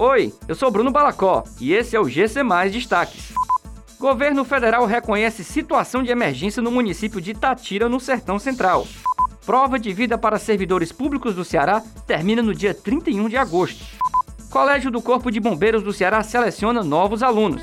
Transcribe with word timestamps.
Oi, 0.00 0.34
eu 0.48 0.56
sou 0.56 0.72
Bruno 0.72 0.90
Balacó 0.90 1.44
e 1.60 1.72
esse 1.72 1.94
é 1.94 2.00
o 2.00 2.08
GC 2.08 2.42
Mais 2.42 2.72
Destaques. 2.72 3.32
Governo 3.96 4.44
federal 4.44 4.86
reconhece 4.86 5.44
situação 5.44 6.02
de 6.02 6.10
emergência 6.10 6.60
no 6.60 6.72
município 6.72 7.20
de 7.20 7.32
Tatira, 7.32 7.88
no 7.88 8.00
Sertão 8.00 8.36
Central. 8.36 8.88
Prova 9.46 9.78
de 9.78 9.92
vida 9.92 10.18
para 10.18 10.36
servidores 10.36 10.90
públicos 10.90 11.36
do 11.36 11.44
Ceará 11.44 11.80
termina 12.08 12.42
no 12.42 12.52
dia 12.52 12.74
31 12.74 13.28
de 13.28 13.36
agosto. 13.36 13.84
Colégio 14.50 14.90
do 14.90 15.00
Corpo 15.00 15.30
de 15.30 15.38
Bombeiros 15.38 15.84
do 15.84 15.92
Ceará 15.92 16.24
seleciona 16.24 16.82
novos 16.82 17.22
alunos. 17.22 17.62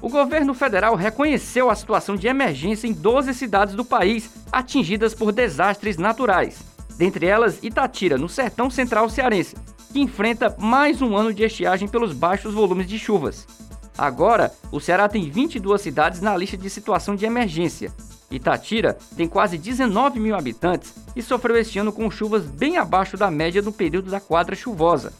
O 0.00 0.08
governo 0.08 0.54
federal 0.54 0.94
reconheceu 0.94 1.68
a 1.68 1.74
situação 1.74 2.16
de 2.16 2.26
emergência 2.26 2.86
em 2.86 2.94
12 2.94 3.34
cidades 3.34 3.74
do 3.74 3.84
país 3.84 4.30
atingidas 4.50 5.12
por 5.12 5.32
desastres 5.32 5.98
naturais, 5.98 6.64
dentre 6.96 7.26
elas 7.26 7.62
Itatira, 7.62 8.16
no 8.16 8.28
sertão 8.28 8.70
central 8.70 9.10
cearense, 9.10 9.54
que 9.96 10.00
enfrenta 10.02 10.54
mais 10.58 11.00
um 11.00 11.16
ano 11.16 11.32
de 11.32 11.42
estiagem 11.42 11.88
pelos 11.88 12.12
baixos 12.12 12.52
volumes 12.52 12.86
de 12.86 12.98
chuvas. 12.98 13.46
Agora, 13.96 14.52
o 14.70 14.78
Ceará 14.78 15.08
tem 15.08 15.30
22 15.30 15.80
cidades 15.80 16.20
na 16.20 16.36
lista 16.36 16.54
de 16.54 16.68
situação 16.68 17.16
de 17.16 17.24
emergência. 17.24 17.90
Itatira 18.30 18.98
tem 19.16 19.26
quase 19.26 19.56
19 19.56 20.20
mil 20.20 20.36
habitantes 20.36 20.92
e 21.16 21.22
sofreu 21.22 21.56
este 21.56 21.78
ano 21.78 21.94
com 21.94 22.10
chuvas 22.10 22.44
bem 22.44 22.76
abaixo 22.76 23.16
da 23.16 23.30
média 23.30 23.62
no 23.62 23.72
período 23.72 24.10
da 24.10 24.20
quadra 24.20 24.54
chuvosa. 24.54 25.14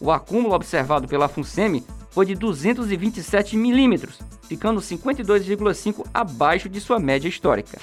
O 0.00 0.12
acúmulo 0.12 0.54
observado 0.54 1.08
pela 1.08 1.26
FUNSEMI 1.26 1.84
foi 2.10 2.24
de 2.24 2.36
227 2.36 3.56
milímetros, 3.56 4.20
ficando 4.48 4.80
52,5 4.80 6.06
abaixo 6.14 6.68
de 6.68 6.80
sua 6.80 7.00
média 7.00 7.28
histórica. 7.28 7.80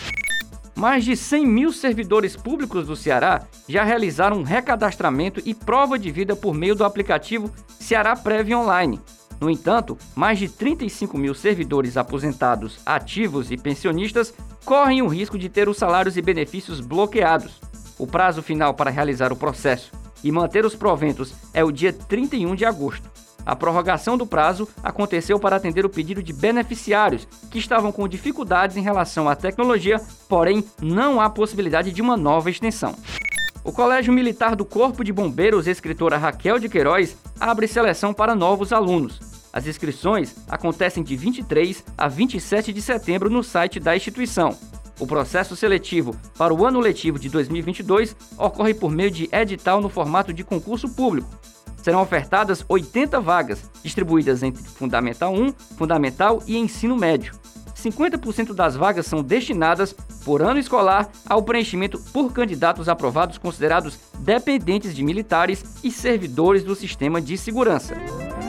Mais 0.77 1.04
de 1.04 1.17
100 1.17 1.44
mil 1.44 1.73
servidores 1.73 2.36
públicos 2.36 2.85
do 2.85 2.95
Ceará 2.95 3.48
já 3.68 3.84
realizaram 3.84 4.38
um 4.38 4.44
recadastramento 4.44 5.41
e 5.44 5.52
prova 5.52 5.98
de 5.98 6.12
vida 6.12 6.35
por 6.35 6.54
meio 6.54 6.76
do 6.76 6.84
aplicativo 6.85 7.52
Ceará 7.80 8.16
Prev 8.16 8.54
Online. 8.54 9.02
No 9.41 9.49
entanto, 9.49 9.98
mais 10.16 10.38
de 10.38 10.48
35 10.48 11.18
mil 11.18 11.34
servidores 11.34 11.98
aposentados, 11.98 12.79
ativos 12.85 13.49
e 13.49 13.57
pensionistas 13.57 14.32
correm 14.63 15.02
o 15.02 15.07
risco 15.07 15.35
de 15.35 15.49
ter 15.49 15.68
os 15.68 15.77
salários 15.77 16.15
e 16.15 16.21
benefícios 16.21 16.80
bloqueados. 16.80 17.59
O 17.98 18.05
prazo 18.05 18.43
final 18.43 18.76
para 18.76 18.91
realizar 18.91 19.34
o 19.34 19.35
processo 19.35 19.91
e 20.24 20.32
manter 20.32 20.63
os 20.63 20.76
proventos 20.76 21.34
é 21.55 21.63
o 21.63 21.71
dia 21.71 21.91
31 21.91 22.54
de 22.54 22.65
agosto. 22.65 23.16
A 23.48 23.55
prorrogação 23.55 24.17
do 24.17 24.27
prazo 24.27 24.67
aconteceu 24.84 25.40
para 25.40 25.55
atender 25.55 25.85
o 25.85 25.90
pedido 25.90 26.21
de 26.21 26.34
beneficiários 26.34 27.26
que 27.49 27.57
estavam 27.57 27.93
com 27.93 28.05
dificuldades 28.05 28.76
em 28.76 28.81
relação 28.81 29.29
à 29.29 29.37
tecnologia, 29.37 30.01
porém 30.27 30.65
não 30.81 31.21
há 31.21 31.29
possibilidade 31.29 31.93
de 31.93 32.01
uma 32.01 32.18
nova 32.18 32.49
extensão. 32.49 32.93
O 33.63 33.71
Colégio 33.71 34.12
Militar 34.12 34.53
do 34.53 34.65
Corpo 34.65 35.01
de 35.01 35.13
Bombeiros, 35.13 35.65
escritora 35.65 36.18
Raquel 36.18 36.59
de 36.59 36.68
Queiroz, 36.68 37.15
abre 37.40 37.70
seleção 37.70 38.13
para 38.13 38.35
novos 38.35 38.73
alunos. 38.73 39.21
As 39.53 39.65
inscrições 39.65 40.35
acontecem 40.49 41.01
de 41.01 41.15
23 41.15 41.85
a 41.98 42.09
27 42.09 42.73
de 42.73 42.81
setembro 42.81 43.29
no 43.29 43.41
site 43.41 43.79
da 43.79 43.95
instituição. 43.95 44.57
O 44.99 45.07
processo 45.07 45.55
seletivo 45.55 46.13
para 46.37 46.53
o 46.53 46.65
ano 46.65 46.81
letivo 46.81 47.18
de 47.18 47.29
2022 47.29 48.13
ocorre 48.37 48.73
por 48.73 48.91
meio 48.91 49.09
de 49.09 49.29
edital 49.31 49.79
no 49.79 49.87
formato 49.87 50.34
de 50.34 50.43
concurso 50.43 50.90
público, 50.90 51.29
serão 51.88 52.02
ofertadas 52.02 52.66
80 52.68 53.21
vagas, 53.21 53.71
distribuídas 53.82 54.43
entre 54.43 54.62
Fundamental 54.62 55.34
1, 55.34 55.54
Fundamental 55.77 56.43
e 56.46 56.57
Ensino 56.57 56.98
Médio. 56.98 57.34
50% 57.77 58.54
das 58.54 58.76
vagas 58.76 59.05
são 59.05 59.24
destinadas, 59.24 59.93
por 60.26 60.41
ano 60.41 60.60
escolar, 60.60 61.10
ao 61.26 61.41
preenchimento 61.43 61.98
por 62.12 62.34
candidatos 62.34 62.90
aprovados 62.90 63.38
considerados 63.38 63.98
dependentes 64.19 64.94
de 64.94 65.02
militares 65.02 65.63
e 65.81 65.90
servidores 65.90 66.62
do 66.62 66.75
sistema 66.75 67.22
de 67.22 67.38
segurança. 67.38 67.96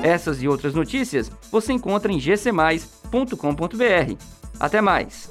Essas 0.03 0.43
e 0.43 0.49
outras 0.49 0.75
notícias 0.75 1.31
você 1.49 1.73
encontra 1.73 2.11
em 2.11 2.19
gcmais.com.br. 2.19 4.17
Até 4.59 4.81
mais! 4.81 5.31